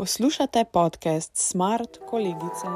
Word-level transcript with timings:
Poslušate 0.00 0.64
podcast 0.72 1.30
Smart 1.34 1.98
Kolegice. 2.10 2.66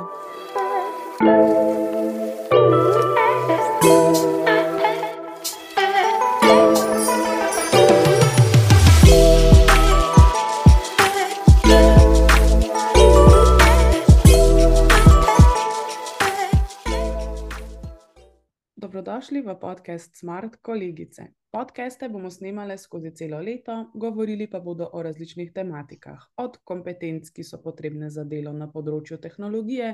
Dobrodošli 19.14 19.46
v 19.46 19.54
podcast 19.60 20.16
Smart 20.16 20.56
Kolegice. 20.56 21.26
Podcaste 21.50 22.08
bomo 22.08 22.30
snemali 22.30 22.74
skozi 22.78 23.12
celo 23.14 23.38
leto, 23.38 23.90
govorili 23.94 24.50
pa 24.50 24.58
bodo 24.60 24.88
o 24.92 25.02
različnih 25.02 25.52
tematikah, 25.54 26.18
od 26.36 26.58
kompetenc, 26.64 27.30
ki 27.30 27.44
so 27.46 27.60
potrebne 27.62 28.10
za 28.10 28.24
delo 28.24 28.50
na 28.52 28.66
področju 28.66 29.20
tehnologije, 29.22 29.92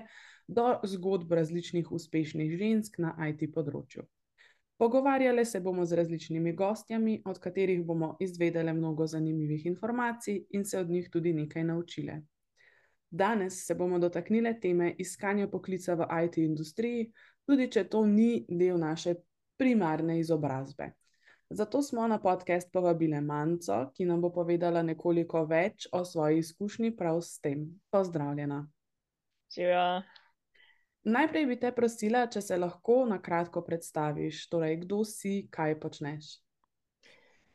do 0.49 0.65
zgodb 0.89 1.37
različnih 1.37 1.93
uspešnih 1.93 2.57
žensk 2.57 2.97
na 2.97 3.13
IT 3.29 3.45
področju. 3.53 4.09
Pogovarjali 4.81 5.45
se 5.45 5.61
bomo 5.61 5.85
z 5.85 6.01
različnimi 6.01 6.57
gostjami, 6.57 7.21
od 7.29 7.45
katerih 7.45 7.85
bomo 7.85 8.15
izvedeli 8.25 8.73
mnogo 8.73 9.05
zanimivih 9.05 9.67
informacij 9.67 10.47
in 10.57 10.65
se 10.65 10.81
od 10.81 10.89
njih 10.89 11.13
tudi 11.13 11.37
nekaj 11.37 11.69
naučili. 11.69 12.23
Danes 13.11 13.67
se 13.67 13.75
bomo 13.75 13.99
dotaknili 13.99 14.61
teme 14.61 14.95
iskanja 14.99 15.49
poklica 15.49 15.95
v 15.95 16.07
IT 16.25 16.37
industriji, 16.39 17.13
tudi 17.47 17.69
če 17.73 17.85
to 17.89 18.05
ni 18.07 18.47
del 18.49 18.79
naše 18.79 19.15
primarne 19.61 20.19
izobrazbe. 20.21 20.93
Zato 21.51 21.83
smo 21.83 22.07
na 22.07 22.21
podcast 22.23 22.73
povabili 22.73 23.21
Manco, 23.21 23.91
ki 23.95 24.05
nam 24.07 24.21
bo 24.23 24.31
povedala 24.31 24.83
nekoliko 24.87 25.43
več 25.51 25.89
o 25.93 26.05
svoji 26.05 26.39
izkušnji 26.39 26.93
prav 26.97 27.19
s 27.21 27.41
tem. 27.43 27.65
Pozdravljena. 27.91 28.61
Živijo. 29.55 30.03
Najprej 31.11 31.47
bi 31.47 31.57
te 31.61 31.73
prosila, 31.73 32.27
če 32.31 32.43
se 32.45 32.57
lahko 32.57 33.01
na 33.09 33.19
kratko 33.19 33.65
predstaviš, 33.67 34.45
torej 34.53 34.77
kdo 34.85 35.01
si, 35.09 35.49
kaj 35.51 35.79
počneš. 35.83 36.31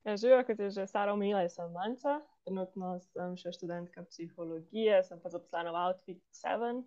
Ja, 0.03 0.17
živijo, 0.17 0.43
kot 0.45 0.59
je 0.59 0.69
že 0.69 0.87
Sara 0.87 1.13
omenila, 1.13 1.47
sem 1.49 1.71
Manca. 1.71 2.19
Trenutno 2.43 2.97
sem 2.99 3.37
še 3.39 3.55
študentka 3.55 4.03
psihologije, 4.09 4.99
sem 5.07 5.21
pa 5.21 5.31
zaposlena 5.33 5.71
v 5.71 5.79
Outfit 5.87 6.19
7, 6.35 6.83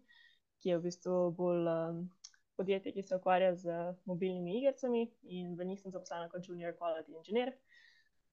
ki 0.61 0.75
je 0.75 0.77
v 0.78 0.84
bistvu 0.84 1.17
bolj 1.34 1.73
um, 1.73 2.05
podjetje, 2.59 2.92
ki 2.92 3.03
se 3.06 3.17
ukvarja 3.17 3.55
z 3.55 3.78
mobilnimi 4.05 4.59
igrami 4.59 5.06
in 5.23 5.55
v 5.56 5.64
njih 5.70 5.81
sem 5.81 5.95
zaposlena 5.95 6.28
kot 6.33 6.48
junior 6.48 6.75
quality 6.77 7.17
engineer. 7.17 7.55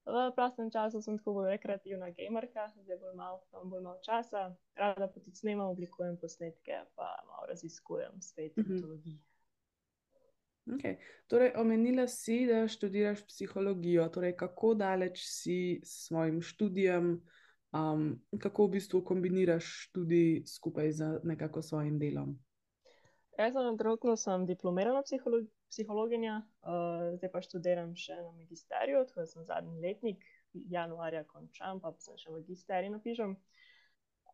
V 0.06 0.30
prostem 0.34 0.70
času 0.70 1.00
sem 1.02 1.16
tako 1.18 1.32
bolj 1.34 1.48
rekreativna 1.50 2.12
gamerka, 2.14 2.68
zdaj 2.82 2.98
bolj 3.02 3.14
malo, 3.18 3.40
imam 3.50 3.70
bolj 3.70 3.80
malo 3.82 3.98
časa, 4.06 4.52
rada 4.78 5.08
pa 5.10 5.20
tudi 5.20 5.34
snemam, 5.34 5.72
oblikujem 5.74 6.18
posnetke, 6.22 6.84
pa 6.94 7.08
malo 7.26 7.48
raziskujem 7.50 8.20
svet 8.22 8.54
tehnologij. 8.54 9.16
Mhm. 9.16 10.76
Okay. 10.76 10.96
Torej, 11.26 11.52
omenila 11.56 12.06
si, 12.10 12.46
da 12.46 12.68
študiraš 12.68 13.26
psihologijo. 13.26 14.08
Torej, 14.08 14.36
kako 14.36 14.74
daleč 14.74 15.22
si 15.22 15.80
s 15.84 16.06
svojim 16.06 16.42
študijem, 16.42 17.20
um, 17.72 18.08
kako 18.38 18.66
v 18.66 18.70
bistvu 18.70 19.04
kombiniraš 19.04 19.64
študij 19.86 20.42
skupaj 20.46 20.92
z 20.92 21.20
nekako 21.22 21.62
svojim 21.62 21.98
delom? 21.98 22.38
Jaz 23.36 23.52
sem 23.52 23.76
trenutno 23.76 24.16
sem 24.16 24.46
diplomirana 24.48 25.02
psiholo 25.04 25.42
psihologinja, 25.68 26.38
uh, 26.64 27.10
zdaj 27.18 27.30
pa 27.32 27.42
študiram 27.44 27.92
še 27.98 28.16
na 28.16 28.30
magisteriju, 28.32 29.02
tako 29.08 29.24
da 29.24 29.26
sem 29.28 29.44
zadnji 29.44 29.82
letnik, 29.82 30.24
januarja 30.72 31.24
končam, 31.28 31.82
pa 31.82 31.92
sem 32.00 32.16
še 32.16 32.32
magisterij 32.32 32.92
napišem. 32.94 33.34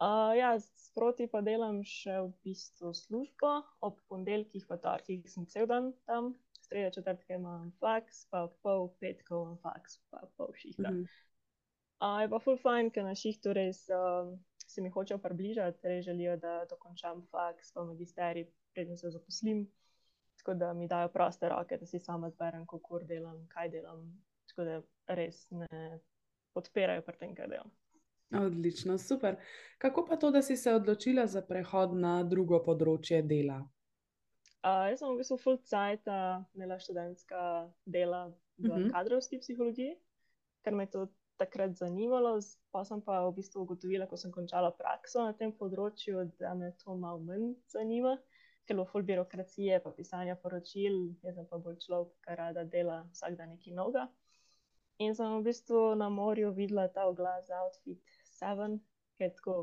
Uh, 0.03 0.33
ja, 0.35 0.53
sproti 0.83 1.29
pa 1.31 1.43
delam 1.47 1.81
še 1.87 2.15
v 2.21 2.31
bistvu 2.47 2.93
službo, 2.95 3.51
ob 3.87 3.99
ponedeljkih, 4.11 4.69
pa 4.71 4.79
torkih 4.83 5.27
sem 5.31 5.47
cel 5.51 5.67
dan 5.71 5.93
tam, 6.11 6.33
sreda 6.63 6.95
četrtka 6.95 7.39
imam 7.39 7.71
faks, 7.83 8.25
pa 8.31 8.47
pol 8.63 8.89
petkov 9.03 9.45
imam 9.47 9.59
faks, 9.63 9.99
pa 10.11 10.25
pol 10.39 10.55
šihta. 10.59 10.91
Mm 10.91 11.03
-hmm. 11.03 11.21
uh, 12.07 12.23
je 12.23 12.31
pa 12.31 12.39
full 12.39 12.59
fine, 12.59 12.91
ker 12.91 13.07
na 13.07 13.15
šihtu 13.15 13.55
res 13.59 13.83
uh, 13.91 14.31
se 14.75 14.83
mi 14.83 14.91
hočejo 14.91 15.19
približati, 15.19 15.89
res 15.89 16.05
želijo, 16.05 16.37
da 16.37 16.65
dokončam 16.71 17.27
faks, 17.31 17.73
pa 17.73 17.85
magisterij 17.85 18.47
preden 18.73 18.99
se 18.99 19.11
zaposlim. 19.11 19.67
Tako 20.37 20.55
da 20.55 20.73
mi 20.73 20.89
dajo 20.89 21.09
proste 21.09 21.49
roke, 21.49 21.77
da 21.77 21.87
si 21.87 21.99
sama 21.99 22.31
zberem, 22.31 22.67
kako 22.67 22.99
delam, 22.99 23.47
kaj 23.49 23.69
delam. 23.69 24.07
Tako 24.49 24.65
da 24.65 24.81
res 25.07 25.45
ne 25.51 26.01
podpirajo 26.53 27.03
pri 27.03 27.19
tem, 27.19 27.35
kaj 27.35 27.49
delam. 27.53 27.71
Odlično, 28.47 28.99
super. 28.99 29.37
Kako 29.79 30.07
pa 30.09 30.17
to, 30.17 30.31
da 30.31 30.43
si 30.43 30.57
se 30.57 30.73
odločila 30.73 31.27
za 31.27 31.43
prehod 31.43 31.95
na 31.95 32.23
drugo 32.25 32.63
področje 32.65 33.21
dela? 33.23 33.61
Uh, 34.63 34.89
jaz 34.89 35.03
sem 35.03 35.11
v 35.11 35.19
bistvu 35.19 35.37
full 35.43 35.59
cajt, 35.69 36.09
imela 36.57 36.79
študentska 36.79 37.43
dela 37.85 38.29
v 38.29 38.33
uh 38.33 38.71
mhm. 38.71 38.83
-huh. 38.83 38.93
kadrovski 38.93 39.39
psihologiji, 39.39 39.99
ker 40.65 40.75
me 40.75 40.85
je 40.87 40.91
to 40.91 41.09
takrat 41.43 41.77
zanimalo. 41.83 42.37
Pa 42.73 42.85
sem 42.89 43.03
pa 43.05 43.21
v 43.27 43.35
bistvu 43.37 43.67
ugotovila, 43.67 44.09
ko 44.11 44.17
sem 44.21 44.33
končala 44.35 44.73
prakso 44.79 45.27
na 45.27 45.37
tem 45.37 45.53
področju, 45.53 46.29
da 46.41 46.55
me 46.59 46.73
to 46.83 46.97
malo 46.97 47.21
manj 47.27 47.53
zanima 47.75 48.17
zelo 48.69 48.85
ful 48.85 49.03
birokracije, 49.03 49.81
pa 49.85 49.91
pisanja 49.91 50.37
poročil, 50.43 50.99
jaz 51.23 51.39
pa 51.51 51.59
bolj 51.59 51.79
človek, 51.85 52.13
ki 52.25 52.37
rada 52.39 52.65
dela 52.65 53.03
vsak 53.13 53.37
dan 53.39 53.53
nekaj 53.55 53.75
novega. 53.77 54.07
In 55.03 55.17
sem 55.19 55.35
v 55.39 55.45
bistvu 55.49 55.83
na 55.99 56.09
morju 56.09 56.53
videla 56.55 56.89
ta 56.89 57.07
oglas 57.11 57.47
za 57.49 57.63
Outfit 57.65 58.01
7, 58.39 58.79
ki 59.17 59.25
je 59.25 59.31
tako 59.39 59.57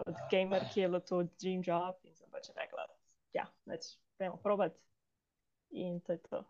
kot 0.00 0.22
gamer, 0.30 0.64
ki 0.72 0.80
je 0.80 0.88
bilo 0.88 1.00
to 1.00 1.22
dream 1.40 1.62
job. 1.66 2.00
In 2.04 2.16
sem 2.16 2.30
pač 2.32 2.50
rekla, 2.56 2.86
ja, 3.36 3.46
več, 3.70 3.94
gremo 4.18 4.40
provat. 4.42 4.78
In 5.70 6.00
to 6.00 6.16
je 6.16 6.22
to. 6.30 6.44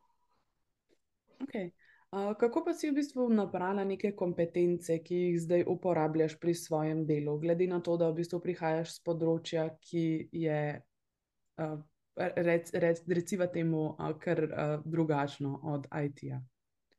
Okay. 1.42 1.72
Kako 2.14 2.62
pa 2.64 2.74
si 2.74 2.90
v 2.90 2.94
bistvu 2.94 3.26
nabrala 3.32 3.84
neke 3.84 4.12
kompetence, 4.14 4.98
ki 5.02 5.14
jih 5.14 5.38
zdaj 5.42 5.64
uporabljaš 5.66 6.36
pri 6.40 6.54
svojem 6.54 7.06
delu, 7.06 7.38
glede 7.42 7.66
na 7.66 7.80
to, 7.82 7.96
da 7.98 8.10
v 8.10 8.20
bistvu 8.20 8.38
prihajaš 8.44 8.98
z 8.98 9.02
področja, 9.06 9.64
ki 9.82 10.04
je 10.30 10.60
rec, 12.16 12.70
rec, 12.74 13.02
reciva 13.08 13.48
temu, 13.50 13.96
kar 14.22 14.44
drugačno 14.84 15.58
od 15.74 15.88
IT-ja. 15.90 16.38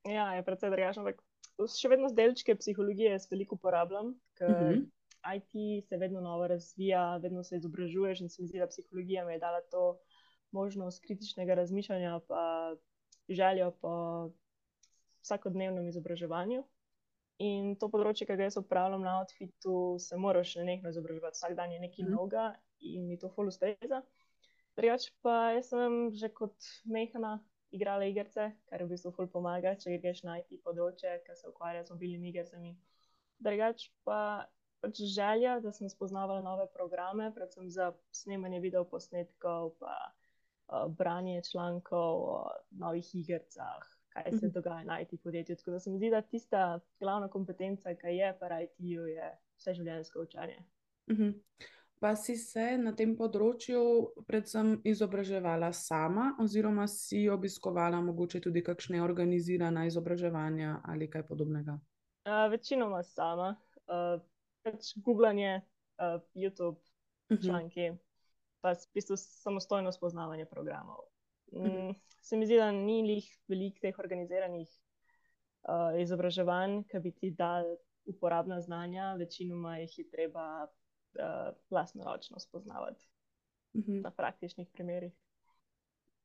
Ja, 0.06 0.28
je 0.36 0.44
precej 0.44 0.74
drugačno, 0.74 1.06
ampak 1.06 1.24
še 1.72 1.90
vedno 1.90 2.12
z 2.12 2.18
delčke 2.20 2.58
psihologije 2.60 3.16
jaz 3.16 3.30
veliko 3.32 3.56
uporabljam, 3.56 4.14
ker 4.36 4.52
uh 4.52 4.60
mhm. 4.60 4.84
-huh. 4.84 4.92
IT 5.26 5.88
se 5.88 5.98
vedno 5.98 6.22
novo 6.22 6.48
razvija, 6.48 7.18
vedno 7.18 7.44
se 7.44 7.56
izobražuješ 7.56 8.22
in 8.22 8.30
se 8.30 8.42
mi 8.42 8.48
zdi, 8.48 8.60
da 8.60 8.68
psihologija 8.68 9.26
mi 9.26 9.34
je 9.34 9.40
dala 9.40 9.62
to 9.72 9.98
možnost 10.52 11.02
kritičnega 11.04 11.54
razmišljanja, 11.54 12.20
pa 12.28 12.76
željo 13.30 13.72
po 13.82 13.94
vsakodnevnem 15.26 15.90
izobraževanju. 15.92 16.64
In 17.44 17.74
to 17.76 17.90
področje, 17.92 18.28
ki 18.30 18.38
ga 18.40 18.48
jaz 18.48 18.56
upravljam 18.62 19.02
na 19.04 19.18
outfitu, 19.20 19.98
se 20.00 20.16
moraš 20.16 20.56
nekaj 20.56 20.94
izobraževati, 20.94 21.36
vsak 21.36 21.58
dan 21.58 21.74
je 21.74 21.82
nekaj. 21.84 22.06
-huh. 22.06 22.14
novega 22.16 22.46
in 22.80 23.08
mi 23.08 23.18
to 23.18 23.28
fully 23.34 23.52
ustreza. 23.52 24.04
Drugač 24.76 25.12
pa 25.24 25.52
jaz 25.56 25.70
sem 25.72 26.12
že 26.12 26.30
kot 26.30 26.56
mehana 26.86 27.40
igrala 27.72 28.06
igrice, 28.06 28.52
kar 28.70 28.84
v 28.84 28.90
bistvu 28.92 29.12
ful 29.12 29.28
pomaga, 29.28 29.76
če 29.76 29.98
greš 30.04 30.24
na 30.24 30.40
IT 30.40 30.64
področje, 30.64 31.22
ki 31.26 31.36
se 31.36 31.48
ukvarja 31.50 31.84
z 31.84 31.96
mobilnimi 31.96 32.30
igricami. 32.30 32.76
Drugač 33.40 33.90
pa 34.08 34.20
pač 34.84 35.02
želja, 35.16 35.60
da 35.64 35.72
sem 35.76 35.90
spoznavala 35.90 36.44
nove 36.46 36.68
programe, 36.74 37.32
predvsem 37.36 37.70
za 37.72 37.92
snemanje 38.12 38.60
videoposnetkov, 38.64 39.74
pa 39.80 39.96
uh, 40.06 40.86
branje 40.88 41.42
člankov 41.50 42.24
o 42.36 42.38
novih 42.84 43.10
igricah, 43.16 43.95
kaj 44.16 44.32
se 44.32 44.46
mhm. 44.46 44.54
dogaja 44.54 44.84
na 44.84 45.00
IT 45.02 45.22
podjetju. 45.24 45.56
Tako 45.56 45.72
da 45.72 45.80
se 45.80 45.92
mi 45.92 45.98
zdi, 45.98 46.10
da 46.10 46.22
tista 46.22 46.80
glavna 47.00 47.28
kompetenca, 47.28 47.96
ki 47.96 48.08
je 48.08 48.38
pa 48.40 48.62
IT-ju, 48.62 49.08
je 49.08 49.32
vse 49.58 49.74
življenjsko 49.74 50.22
učenje. 50.22 50.60
Mhm. 51.12 51.30
Pa 52.00 52.16
si 52.16 52.36
se 52.38 52.78
na 52.78 52.92
tem 52.92 53.14
področju 53.16 53.82
predvsem 54.28 54.74
izobraževala 54.84 55.72
sama, 55.74 56.34
oziroma 56.44 56.88
si 56.92 57.24
obiskovala 57.32 58.02
mogoče 58.04 58.42
tudi 58.44 58.64
kakšne 58.64 59.00
organizirane 59.02 59.88
izobraževanja 59.88 60.82
ali 60.92 61.08
kaj 61.10 61.24
podobnega? 61.30 61.78
Uh, 62.28 62.46
večinoma 62.52 63.00
sama, 63.04 63.54
uh, 63.88 64.20
pač 64.66 64.92
googlanje, 65.06 65.62
uh, 66.02 66.20
YouTube, 66.36 66.78
uh 66.78 67.38
-huh. 67.38 67.42
članki, 67.46 67.92
pa 68.62 68.74
v 68.74 68.94
bistvu 68.94 69.16
samostojno 69.18 69.92
spoznavanje 69.92 70.46
programov. 70.46 71.08
Mm. 71.52 71.94
Se 72.22 72.38
mi 72.38 72.46
zdi, 72.46 72.58
da 72.58 72.72
ni 72.72 73.02
njih 73.02 73.28
veliko 73.48 73.80
teh 73.82 74.00
organiziranih 74.00 74.70
uh, 75.70 76.00
izobraževanj, 76.02 76.84
ki 76.90 77.00
bi 77.00 77.12
ti 77.12 77.32
dali 77.32 77.76
uporabna 78.06 78.62
znanja, 78.62 79.14
večinoma 79.20 79.78
jih 79.78 80.00
je 80.00 80.10
treba 80.10 80.48
uh, 80.66 81.54
vlastnoročno 81.70 82.40
spoznavati 82.40 83.08
uh 83.74 83.82
mhm. 83.82 83.92
-huh. 83.92 84.04
na 84.04 84.12
praktičnih 84.12 84.70
primerih. 84.74 85.14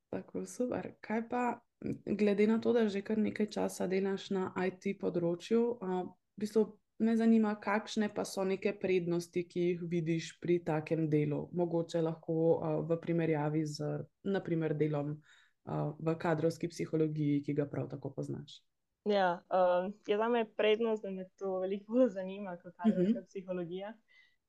Tako 0.09 0.45
super. 0.45 0.93
Kaj 1.01 1.29
pa, 1.29 1.59
glede 2.05 2.47
na 2.47 2.59
to, 2.61 2.73
da 2.73 2.89
že 2.89 3.01
kar 3.01 3.17
nekaj 3.17 3.49
časa 3.49 3.87
delaš 3.87 4.29
na 4.29 4.53
IT 4.67 4.99
področju, 4.99 5.77
uh, 5.81 6.01
v 6.37 6.39
bistvu 6.39 6.80
me 7.01 7.15
zanima, 7.17 7.55
kakšne 7.59 8.09
pa 8.13 8.25
so 8.25 8.43
neke 8.45 8.73
prednosti, 8.79 9.43
ki 9.47 9.61
jih 9.67 9.85
vidiš 9.89 10.35
pri 10.39 10.59
takem 10.65 11.07
delu, 11.09 11.47
mogoče 11.57 12.01
lahko 12.01 12.33
uh, 12.33 12.81
v 12.85 12.97
primerjavi 13.01 13.63
z 13.65 13.87
naprimer, 14.23 14.75
delom 14.77 15.15
uh, 15.15 15.93
v 15.99 16.15
kadrovski 16.21 16.69
psihologiji, 16.69 17.41
ki 17.45 17.57
ga 17.57 17.65
prav 17.65 17.89
tako 17.89 18.13
poznaš. 18.13 18.61
Ja, 19.09 19.41
uh, 19.49 19.89
je 20.07 20.17
za 20.17 20.29
me 20.29 20.45
prednost, 20.45 21.03
da 21.03 21.11
me 21.11 21.25
to 21.41 21.57
veliko 21.59 21.93
bolj 21.93 22.09
zanima 22.13 22.57
kot 22.57 22.75
kadrovska 22.75 23.01
uh 23.01 23.09
mhm. 23.09 23.17
-huh. 23.17 23.27
psihologija. 23.27 23.93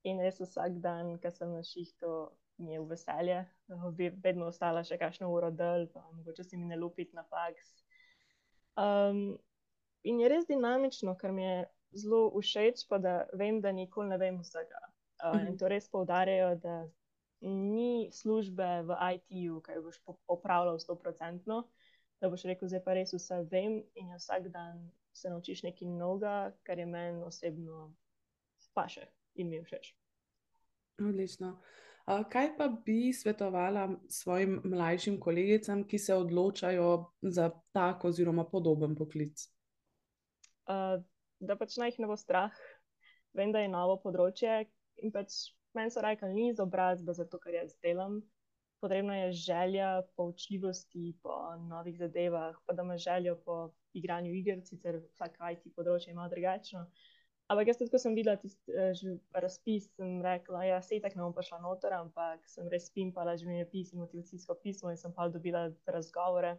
In 0.02 0.20
res 0.20 0.40
vsak 0.40 0.80
dan, 0.82 1.18
ko 1.22 1.30
sem 1.30 1.52
na 1.52 1.62
šihtu, 1.62 2.28
mi 2.58 2.72
je 2.72 2.80
v 2.80 2.86
veselje, 2.88 3.44
da 3.68 3.90
bi 3.96 4.10
vedno 4.24 4.46
ostala 4.46 4.84
še 4.84 4.98
kakšno 4.98 5.30
uro 5.30 5.50
del, 5.50 5.86
pa 5.94 6.02
mogoče 6.12 6.44
si 6.44 6.56
mi 6.56 6.66
ne 6.66 6.76
lupiti 6.76 7.16
na 7.16 7.22
faks. 7.22 7.84
Um, 8.76 9.38
in 10.02 10.20
je 10.20 10.28
res 10.28 10.46
dinamično, 10.46 11.14
ker 11.16 11.32
mi 11.32 11.44
je 11.44 11.64
zelo 11.94 12.30
všeč, 12.40 12.86
pa 12.88 12.98
da 12.98 13.14
vem, 13.38 13.60
da 13.60 13.72
nikoli 13.72 14.08
ne 14.08 14.18
vem 14.18 14.40
vsega. 14.40 14.80
Uh, 15.22 15.38
in 15.40 15.52
mhm. 15.52 15.58
to 15.60 15.68
res 15.68 15.88
poudarjajo, 15.88 16.56
da 16.62 16.82
ni 17.42 18.10
službe 18.12 18.82
v 18.86 18.96
IT-ju, 19.14 19.60
ki 19.66 19.78
boš 19.82 19.98
opravljal 20.30 20.78
100%, 20.78 21.62
da 22.22 22.30
boš 22.30 22.46
rekel, 22.46 22.70
zdaj 22.70 22.82
pa 22.84 22.94
res 22.94 23.14
vse 23.14 23.42
vem 23.50 23.80
in 23.98 24.14
vsak 24.14 24.48
dan 24.54 24.84
se 25.12 25.30
naučiš 25.30 25.62
nekaj 25.62 25.88
novega, 25.88 26.52
kar 26.62 26.78
je 26.78 26.86
meni 26.86 27.22
osebno 27.22 27.92
paše 28.74 29.06
in 29.34 29.50
mi 29.50 29.62
všeč. 29.62 29.94
Odlično. 31.00 31.58
Kaj 32.06 32.56
pa 32.56 32.68
bi 32.68 33.12
svetovala 33.12 33.88
svojim 34.08 34.60
mlajšim 34.64 35.20
kolegicam, 35.20 35.84
ki 35.86 35.98
se 35.98 36.14
odločajo 36.14 37.12
za 37.22 37.50
tak 37.72 38.04
oziroma 38.04 38.44
podoben 38.44 38.96
poklic? 38.96 39.46
Uh, 40.66 41.02
da 41.42 41.56
pač 41.58 41.76
naj 41.80 41.92
jih 41.92 42.02
ne 42.04 42.10
bo 42.10 42.16
strah. 42.18 42.54
Vem, 43.36 43.52
da 43.54 43.62
je 43.62 43.72
novo 43.72 43.96
področje 44.02 44.62
in 45.02 45.12
pač 45.14 45.52
meni 45.76 45.90
so 45.90 46.02
rekli, 46.04 46.32
ni 46.34 46.50
izobrazba 46.50 47.14
za 47.16 47.24
to, 47.28 47.40
kar 47.42 47.56
jaz 47.56 47.74
delam. 47.84 48.20
Potrebna 48.82 49.16
je 49.16 49.32
želja 49.44 49.88
po 50.16 50.26
učljivosti, 50.32 51.12
po 51.22 51.54
novih 51.68 51.96
zadevah, 51.98 52.56
pa 52.66 52.74
da 52.74 52.82
ima 52.82 52.96
željo 52.98 53.36
po 53.46 53.56
igranju 53.94 54.32
iger, 54.34 54.60
sicer 54.66 54.98
vsak 55.12 55.38
IT 55.52 55.68
področje 55.76 56.12
ima 56.12 56.26
drugačno. 56.28 56.88
Ampak 57.52 57.68
jaz, 57.68 57.82
ko 57.92 57.98
sem 58.00 58.14
videla 58.16 58.38
tisti 58.40 58.72
uh, 58.72 59.16
razpis, 59.44 59.88
sem 59.98 60.20
rekla, 60.24 60.62
da 60.62 60.66
ja, 60.66 60.80
se 60.82 60.98
tako 61.04 61.18
ne 61.18 61.24
bom 61.26 61.34
prišla 61.36 61.60
noter, 61.62 61.94
ampak 61.98 62.46
sem 62.48 62.68
res 62.72 62.88
pimpala 62.94 63.36
življenjepis 63.38 63.92
in 63.92 64.02
motivacijsko 64.02 64.56
pismo 64.62 64.90
in 64.90 64.98
sem 65.00 65.14
pa 65.14 65.28
dobila 65.28 65.66
razgovore. 65.86 66.56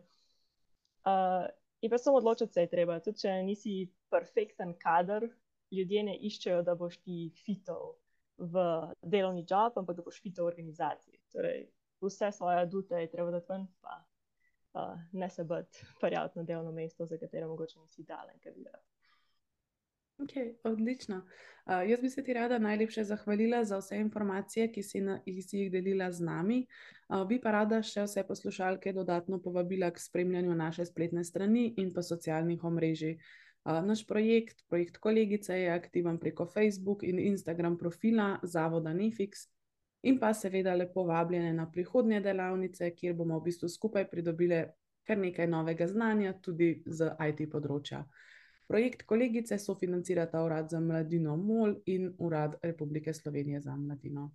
Uh, 1.04 1.50
In 1.84 1.92
pa 1.92 2.00
sem 2.00 2.16
odločil, 2.16 2.48
da 2.48 2.54
se 2.56 2.64
je 2.64 2.72
treba. 2.72 3.00
Tudi 3.04 3.26
če 3.26 3.34
nisi 3.44 3.74
perfekten 4.14 4.72
kader, 4.80 5.28
ljudje 5.74 6.04
ne 6.08 6.16
iščejo, 6.30 6.62
da 6.64 6.78
boš 6.80 6.96
ti 7.04 7.28
fitov 7.44 7.98
v 8.40 8.64
delovni 9.02 9.44
job, 9.50 9.76
ampak 9.82 10.00
da 10.00 10.06
boš 10.06 10.22
fitov 10.24 10.48
v 10.48 10.54
organizaciji. 10.54 11.20
Torej, 11.36 11.66
vse 12.04 12.32
svoje 12.32 12.64
adute 12.64 13.04
je 13.04 13.12
treba 13.12 13.36
dati 13.36 13.52
ven, 13.52 13.68
pa 13.84 14.00
uh, 14.00 14.96
ne 15.12 15.30
se 15.30 15.44
biti 15.44 15.86
prijaviti 16.02 16.40
na 16.40 16.48
delovno 16.48 16.72
mesto, 16.72 17.06
za 17.06 17.20
katero 17.20 17.52
mogoče 17.52 17.80
nisi 17.80 18.08
dalen 18.08 18.40
kandidat. 18.40 18.93
Okay, 20.24 20.54
odlično. 20.64 21.16
Uh, 21.66 21.90
jaz 21.90 22.02
bi 22.02 22.10
se 22.10 22.24
ti 22.24 22.34
rada 22.34 22.60
najlepše 22.60 23.04
zahvalila 23.04 23.64
za 23.64 23.78
vse 23.78 23.98
informacije, 23.98 24.72
ki 24.72 24.84
si, 24.84 25.02
na, 25.02 25.20
ki 25.26 25.42
si 25.42 25.58
jih 25.58 25.72
delila 25.72 26.12
z 26.12 26.24
nami. 26.24 26.66
Uh, 27.10 27.28
bi 27.28 27.40
pa 27.42 27.52
rada 27.52 27.82
še 27.84 28.06
vse 28.08 28.24
poslušalke 28.28 28.94
dodatno 28.94 29.40
povabila 29.42 29.92
k 29.92 30.00
spremljanju 30.00 30.56
naše 30.56 30.86
spletne 30.86 31.24
strani 31.24 31.74
in 31.78 31.92
pa 31.94 32.04
socialnih 32.04 32.64
omrežij. 32.64 33.18
Uh, 33.66 33.82
naš 33.84 34.06
projekt, 34.08 34.64
projekt 34.70 34.98
Kolegice, 34.98 35.60
je 35.60 35.72
aktiven 35.72 36.20
preko 36.20 36.46
Facebook 36.46 37.04
in 37.04 37.20
Instagram 37.20 37.78
profila 37.78 38.38
Zavoda 38.44 38.94
Nefix. 38.94 39.48
In 40.04 40.20
pa 40.20 40.34
seveda 40.34 40.76
lepo 40.76 41.04
vabljene 41.04 41.54
na 41.54 41.70
prihodnje 41.72 42.20
delavnice, 42.22 42.92
kjer 42.96 43.16
bomo 43.16 43.40
v 43.40 43.50
bistvu 43.50 43.70
skupaj 43.70 44.10
pridobili 44.12 44.66
kar 45.08 45.18
nekaj 45.18 45.48
novega 45.48 45.88
znanja, 45.88 46.34
tudi 46.42 46.78
z 46.86 47.12
IT 47.28 47.50
področja. 47.52 48.04
Projekt 48.68 49.04
kolegice 49.06 49.58
sofinancirata 49.58 50.44
Urad 50.44 50.70
za 50.70 50.80
mladino 50.80 51.38
MOL 51.38 51.76
in 51.86 52.14
Urad 52.18 52.56
Republike 52.62 53.14
Slovenije 53.14 53.62
za 53.62 53.76
mladino. 53.76 54.32